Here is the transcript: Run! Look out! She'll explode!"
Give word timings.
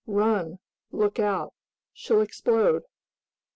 Run! 0.07 0.57
Look 0.91 1.19
out! 1.19 1.53
She'll 1.93 2.21
explode!" 2.21 2.81